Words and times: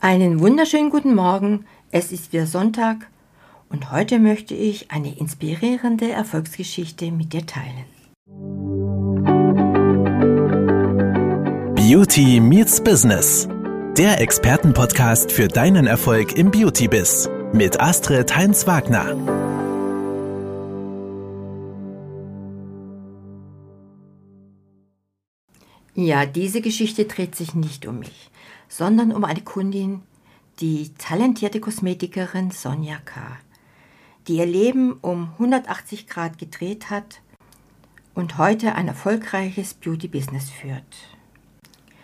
Einen 0.00 0.40
wunderschönen 0.40 0.90
guten 0.90 1.14
Morgen. 1.14 1.64
Es 1.90 2.12
ist 2.12 2.32
wieder 2.32 2.46
Sonntag 2.46 3.08
und 3.70 3.90
heute 3.92 4.18
möchte 4.18 4.54
ich 4.54 4.90
eine 4.90 5.16
inspirierende 5.18 6.10
Erfolgsgeschichte 6.10 7.10
mit 7.10 7.32
dir 7.32 7.46
teilen. 7.46 7.86
Beauty 11.74 12.40
meets 12.40 12.82
Business. 12.82 13.48
Der 13.96 14.20
Expertenpodcast 14.20 15.32
für 15.32 15.48
deinen 15.48 15.86
Erfolg 15.86 16.36
im 16.36 16.50
Beauty-Biz 16.50 17.30
mit 17.54 17.80
Astrid 17.80 18.36
Heinz-Wagner. 18.36 19.35
Ja, 25.96 26.26
diese 26.26 26.60
Geschichte 26.60 27.06
dreht 27.06 27.34
sich 27.34 27.54
nicht 27.54 27.86
um 27.86 27.98
mich 27.98 28.30
sondern 28.68 29.12
um 29.12 29.24
eine 29.24 29.42
Kundin, 29.42 30.02
die 30.60 30.92
talentierte 30.94 31.60
Kosmetikerin 31.60 32.50
Sonja 32.50 32.98
K., 33.04 33.20
die 34.26 34.36
ihr 34.36 34.46
Leben 34.46 34.94
um 35.02 35.30
180 35.34 36.06
Grad 36.06 36.38
gedreht 36.38 36.90
hat 36.90 37.20
und 38.14 38.38
heute 38.38 38.74
ein 38.74 38.88
erfolgreiches 38.88 39.74
Beauty-Business 39.74 40.50
führt. 40.50 40.82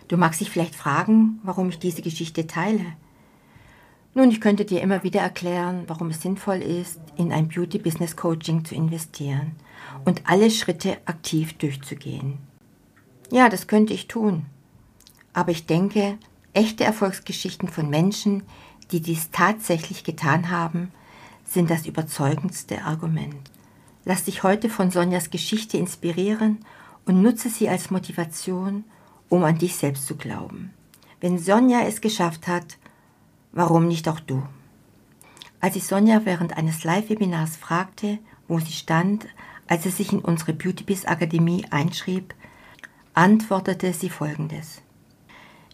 Du 0.08 0.16
magst 0.16 0.40
dich 0.40 0.50
vielleicht 0.50 0.74
fragen, 0.74 1.40
warum 1.42 1.70
ich 1.70 1.78
diese 1.78 2.02
Geschichte 2.02 2.46
teile. 2.46 2.84
Nun, 4.14 4.30
ich 4.30 4.42
könnte 4.42 4.66
dir 4.66 4.82
immer 4.82 5.02
wieder 5.02 5.22
erklären, 5.22 5.84
warum 5.86 6.10
es 6.10 6.20
sinnvoll 6.20 6.58
ist, 6.58 7.00
in 7.16 7.32
ein 7.32 7.48
Beauty-Business-Coaching 7.48 8.66
zu 8.66 8.74
investieren 8.74 9.52
und 10.04 10.28
alle 10.28 10.50
Schritte 10.50 10.98
aktiv 11.06 11.54
durchzugehen. 11.54 12.51
Ja, 13.32 13.48
das 13.48 13.66
könnte 13.66 13.94
ich 13.94 14.06
tun. 14.06 14.46
Aber 15.32 15.50
ich 15.50 15.66
denke, 15.66 16.18
Echte 16.54 16.84
Erfolgsgeschichten 16.84 17.68
von 17.68 17.88
Menschen, 17.88 18.42
die 18.90 19.00
dies 19.00 19.30
tatsächlich 19.30 20.04
getan 20.04 20.50
haben, 20.50 20.92
sind 21.46 21.70
das 21.70 21.86
überzeugendste 21.86 22.84
Argument. 22.84 23.50
Lass 24.04 24.24
dich 24.24 24.42
heute 24.42 24.68
von 24.68 24.90
Sonjas 24.90 25.30
Geschichte 25.30 25.78
inspirieren 25.78 26.58
und 27.06 27.22
nutze 27.22 27.48
sie 27.48 27.70
als 27.70 27.90
Motivation, 27.90 28.84
um 29.30 29.44
an 29.44 29.56
dich 29.56 29.76
selbst 29.76 30.06
zu 30.06 30.16
glauben. 30.16 30.74
Wenn 31.22 31.38
Sonja 31.38 31.86
es 31.86 32.02
geschafft 32.02 32.48
hat, 32.48 32.76
warum 33.52 33.88
nicht 33.88 34.08
auch 34.08 34.20
du? 34.20 34.42
Als 35.60 35.76
ich 35.76 35.84
Sonja 35.84 36.22
während 36.24 36.56
eines 36.58 36.84
Live-Webinars 36.84 37.56
fragte, 37.56 38.18
wo 38.46 38.58
sie 38.58 38.72
stand, 38.72 39.26
als 39.68 39.84
sie 39.84 39.90
sich 39.90 40.12
in 40.12 40.18
unsere 40.18 40.52
Beauty 40.52 40.84
Biz 40.84 41.06
Akademie 41.06 41.64
einschrieb, 41.70 42.34
antwortete 43.14 43.92
sie 43.92 44.10
folgendes. 44.10 44.82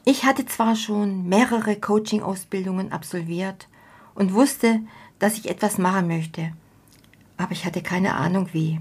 Ich 0.05 0.25
hatte 0.25 0.47
zwar 0.47 0.75
schon 0.75 1.29
mehrere 1.29 1.77
Coaching-Ausbildungen 1.77 2.93
absolviert 2.93 3.69
und 4.15 4.33
wusste, 4.33 4.81
dass 5.19 5.37
ich 5.37 5.51
etwas 5.51 5.79
machen 5.79 6.09
möchte, 6.09 6.53
aber 7.37 7.53
ich 7.53 7.65
hatte 7.65 7.83
keine 7.83 8.15
Ahnung 8.15 8.49
wie. 8.53 8.81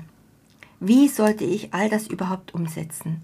Wie 0.79 1.07
sollte 1.07 1.43
ich 1.43 1.73
all 1.73 1.89
das 1.89 2.07
überhaupt 2.07 2.53
umsetzen? 2.53 3.23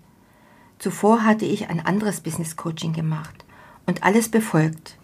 Zuvor 0.79 1.23
hatte 1.23 1.45
ich 1.45 1.69
ein 1.69 1.85
anderes 1.85 2.21
Business 2.21 2.55
Coaching 2.55 2.93
gemacht 2.93 3.45
und 3.85 4.03
alles 4.03 4.29
befolgt. 4.29 4.97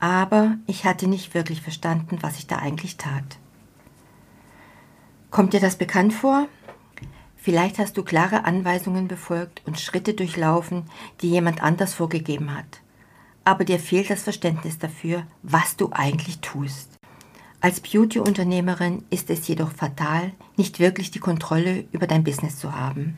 Aber 0.00 0.56
ich 0.66 0.84
hatte 0.84 1.06
nicht 1.08 1.34
wirklich 1.34 1.62
verstanden, 1.62 2.18
was 2.20 2.38
ich 2.38 2.46
da 2.46 2.56
eigentlich 2.56 2.96
tat. 2.96 3.38
Kommt 5.30 5.52
dir 5.52 5.60
das 5.60 5.76
bekannt 5.76 6.12
vor? 6.12 6.48
Vielleicht 7.46 7.78
hast 7.78 7.96
du 7.96 8.02
klare 8.02 8.44
Anweisungen 8.44 9.06
befolgt 9.06 9.62
und 9.66 9.78
Schritte 9.78 10.14
durchlaufen, 10.14 10.82
die 11.20 11.30
jemand 11.30 11.62
anders 11.62 11.94
vorgegeben 11.94 12.52
hat. 12.52 12.80
Aber 13.44 13.64
dir 13.64 13.78
fehlt 13.78 14.10
das 14.10 14.24
Verständnis 14.24 14.80
dafür, 14.80 15.22
was 15.44 15.76
du 15.76 15.90
eigentlich 15.92 16.40
tust. 16.40 16.98
Als 17.60 17.78
Beauty-Unternehmerin 17.78 19.04
ist 19.10 19.30
es 19.30 19.46
jedoch 19.46 19.70
fatal, 19.70 20.32
nicht 20.56 20.80
wirklich 20.80 21.12
die 21.12 21.20
Kontrolle 21.20 21.84
über 21.92 22.08
dein 22.08 22.24
Business 22.24 22.58
zu 22.58 22.74
haben. 22.74 23.16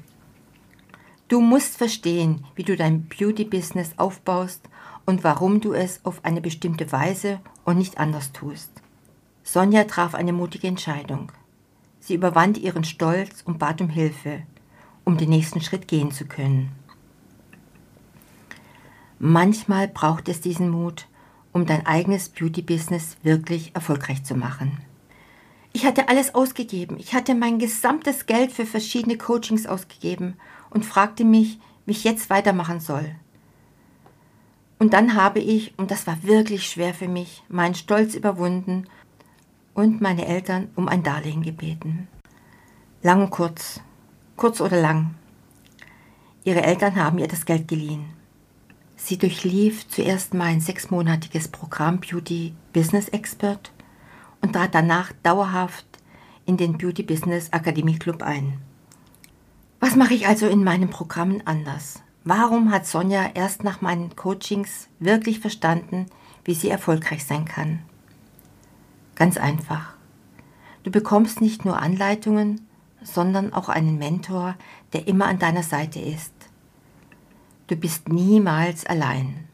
Du 1.28 1.41
musst 1.41 1.78
verstehen, 1.78 2.45
wie 2.55 2.65
du 2.65 2.77
dein 2.77 3.09
Beauty-Business 3.09 3.93
aufbaust 3.97 4.60
und 5.06 5.25
warum 5.25 5.62
du 5.62 5.72
es 5.72 6.05
auf 6.05 6.22
eine 6.27 6.43
bestimmte 6.43 6.93
Weise 6.93 7.41
und 7.65 7.78
nicht 7.78 7.97
anders 7.97 8.33
tust. 8.33 8.72
Sonja 9.43 9.84
traf 9.84 10.15
eine 10.15 10.34
mutige 10.34 10.66
Entscheidung. 10.66 11.33
Sie 12.09 12.15
überwand 12.15 12.57
ihren 12.57 12.85
Stolz 12.85 13.43
und 13.45 13.59
bat 13.59 13.83
um 13.83 13.91
Hilfe, 13.91 14.41
um 15.05 15.19
den 15.19 15.29
nächsten 15.29 15.61
Schritt 15.61 15.89
gehen 15.89 16.11
zu 16.11 16.25
können. 16.25 16.73
Manchmal 19.19 19.89
braucht 19.89 20.31
es 20.31 20.41
diesen 20.41 20.71
Mut, 20.71 21.07
um 21.53 21.67
dein 21.67 21.85
eigenes 21.85 22.31
Beauty-Business 22.31 23.19
wirklich 23.25 23.75
erfolgreich 23.75 24.25
zu 24.25 24.35
machen. 24.37 24.79
Ich 25.75 25.85
hatte 25.85 26.09
alles 26.09 26.35
ausgegeben. 26.35 26.97
Ich 26.99 27.13
hatte 27.13 27.35
mein 27.35 27.59
gesamtes 27.59 28.25
Geld 28.25 28.53
für 28.53 28.65
verschiedene 28.65 29.19
Coachings 29.19 29.67
ausgegeben 29.67 30.39
und 30.71 30.87
fragte 30.87 31.25
mich, 31.25 31.59
wie 31.85 31.93
ich 31.93 32.05
jetzt 32.05 32.31
weitermachen 32.31 32.81
soll. 32.81 33.17
Und 34.79 34.95
dann 34.95 35.15
habe 35.15 35.41
ich, 35.41 35.79
und 35.79 35.91
das 35.91 36.07
war 36.07 36.23
wirklich 36.23 36.71
schwer 36.71 36.95
für 36.95 37.09
mich, 37.09 37.43
meinen 37.51 37.75
Stolz 37.75 38.15
überwunden 38.15 38.87
und 39.78 40.00
meine 40.00 40.27
Eltern 40.27 40.71
um 40.75 40.89
ein 40.89 41.05
Darlehen 41.05 41.41
gebeten. 41.41 42.09
Lang 43.00 43.22
und 43.22 43.31
kurz, 43.31 43.81
kurz 44.37 44.61
oder 44.61 44.81
lang. 44.81 45.15
Ihre 46.43 46.65
Eltern 46.65 46.97
haben 46.97 47.19
ihr 47.19 47.28
das 47.28 47.44
Geld 47.44 47.69
geliehen. 47.69 48.06
Sie 48.97 49.19
durchlief 49.19 49.87
zuerst 49.87 50.34
mein 50.34 50.61
sechsmonatiges 50.61 51.47
Programm 51.47 52.00
Beauty 52.00 52.55
Business 52.72 53.09
Expert 53.11 53.71
und 54.41 54.55
trat 54.55 54.75
danach 54.75 55.12
dauerhaft 55.22 55.87
in 56.45 56.56
den 56.56 56.77
Beauty 56.77 57.05
Business 57.05 57.53
Akademie 57.53 58.00
Club 58.00 58.25
ein. 58.25 58.59
Was 59.78 59.95
mache 59.95 60.15
ich 60.15 60.27
also 60.27 60.49
in 60.49 60.65
meinen 60.65 60.91
Programmen 60.91 61.41
anders? 61.47 62.03
Warum 62.25 62.72
hat 62.72 62.84
Sonja 62.84 63.31
erst 63.33 63.62
nach 63.62 63.81
meinen 63.81 64.16
Coachings 64.16 64.89
wirklich 64.99 65.39
verstanden, 65.39 66.06
wie 66.43 66.55
sie 66.55 66.69
erfolgreich 66.69 67.25
sein 67.25 67.45
kann? 67.45 67.84
Ganz 69.19 69.37
einfach. 69.37 69.95
Du 70.84 70.93
bekommst 70.93 71.41
nicht 71.41 71.65
nur 71.65 71.83
Anleitungen, 71.83 72.69
sondern 73.03 73.53
auch 73.53 73.69
einen 73.69 73.99
Mentor, 73.99 74.55
der 74.93 75.09
immer 75.09 75.27
an 75.27 75.41
deiner 75.41 75.65
Seite 75.65 75.99
ist. 75.99 76.33
Du 77.67 77.75
bist 77.75 78.09
niemals 78.09 78.87
allein. 78.87 79.49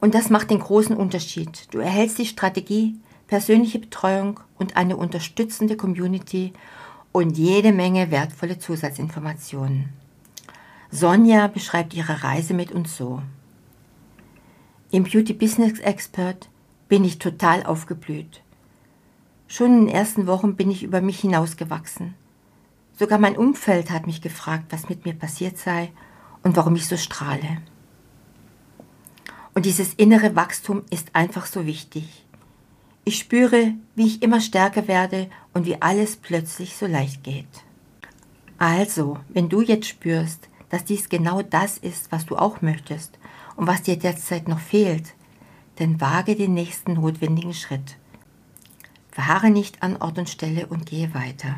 Und 0.00 0.16
das 0.16 0.30
macht 0.30 0.50
den 0.50 0.58
großen 0.58 0.96
Unterschied. 0.96 1.72
Du 1.72 1.78
erhältst 1.78 2.18
die 2.18 2.26
Strategie, 2.26 2.96
persönliche 3.28 3.78
Betreuung 3.78 4.40
und 4.58 4.76
eine 4.76 4.96
unterstützende 4.96 5.76
Community 5.76 6.52
und 7.12 7.38
jede 7.38 7.72
Menge 7.72 8.10
wertvolle 8.10 8.58
Zusatzinformationen. 8.58 9.90
Sonja 10.90 11.46
beschreibt 11.46 11.94
ihre 11.94 12.24
Reise 12.24 12.52
mit 12.52 12.72
uns 12.72 12.96
so. 12.96 13.22
Im 14.90 15.04
Beauty 15.04 15.34
Business 15.34 15.78
Expert 15.78 16.48
bin 16.88 17.04
ich 17.04 17.18
total 17.18 17.64
aufgeblüht. 17.64 18.42
Schon 19.46 19.78
in 19.78 19.86
den 19.86 19.94
ersten 19.94 20.26
Wochen 20.26 20.56
bin 20.56 20.70
ich 20.70 20.82
über 20.82 21.00
mich 21.00 21.20
hinausgewachsen. 21.20 22.14
Sogar 22.98 23.18
mein 23.18 23.36
Umfeld 23.36 23.90
hat 23.90 24.06
mich 24.06 24.20
gefragt, 24.20 24.66
was 24.70 24.88
mit 24.88 25.04
mir 25.04 25.14
passiert 25.14 25.56
sei 25.58 25.92
und 26.42 26.56
warum 26.56 26.74
ich 26.76 26.86
so 26.86 26.96
strahle. 26.96 27.62
Und 29.54 29.64
dieses 29.64 29.94
innere 29.94 30.36
Wachstum 30.36 30.82
ist 30.90 31.14
einfach 31.14 31.46
so 31.46 31.66
wichtig. 31.66 32.26
Ich 33.04 33.18
spüre, 33.18 33.74
wie 33.94 34.06
ich 34.06 34.22
immer 34.22 34.40
stärker 34.40 34.86
werde 34.86 35.30
und 35.54 35.64
wie 35.64 35.80
alles 35.80 36.16
plötzlich 36.16 36.76
so 36.76 36.86
leicht 36.86 37.24
geht. 37.24 37.48
Also, 38.58 39.18
wenn 39.28 39.48
du 39.48 39.62
jetzt 39.62 39.88
spürst, 39.88 40.48
dass 40.68 40.84
dies 40.84 41.08
genau 41.08 41.42
das 41.42 41.78
ist, 41.78 42.12
was 42.12 42.26
du 42.26 42.36
auch 42.36 42.60
möchtest 42.60 43.18
und 43.56 43.66
was 43.66 43.82
dir 43.82 43.98
derzeit 43.98 44.46
noch 44.48 44.58
fehlt, 44.58 45.14
denn 45.78 46.00
wage 46.00 46.36
den 46.36 46.54
nächsten 46.54 46.94
notwendigen 46.94 47.54
Schritt. 47.54 47.96
Verharre 49.10 49.50
nicht 49.50 49.82
an 49.82 49.96
Ort 49.96 50.18
und 50.18 50.28
Stelle 50.28 50.66
und 50.66 50.86
gehe 50.86 51.12
weiter. 51.14 51.56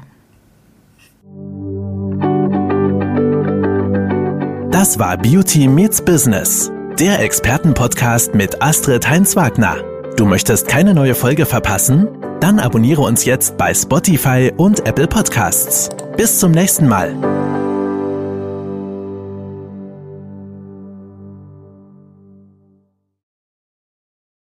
Das 4.70 4.98
war 4.98 5.18
Beauty 5.18 5.68
Meets 5.68 6.02
Business, 6.02 6.72
der 6.98 7.20
Expertenpodcast 7.20 8.34
mit 8.34 8.62
Astrid 8.62 9.08
Heinz-Wagner. 9.08 9.76
Du 10.16 10.24
möchtest 10.24 10.68
keine 10.68 10.94
neue 10.94 11.14
Folge 11.14 11.44
verpassen? 11.44 12.08
Dann 12.40 12.58
abonniere 12.58 13.02
uns 13.02 13.26
jetzt 13.26 13.58
bei 13.58 13.74
Spotify 13.74 14.50
und 14.56 14.86
Apple 14.86 15.06
Podcasts. 15.06 15.90
Bis 16.16 16.38
zum 16.38 16.52
nächsten 16.52 16.88
Mal. 16.88 17.39